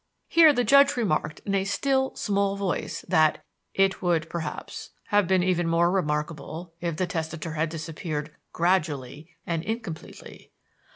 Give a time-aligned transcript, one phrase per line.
[0.27, 5.43] Here the judge remarked in a still, small voice that "It would, perhaps, have been
[5.43, 10.49] even more remarkable if the testator had disappeared gradually and incompletely."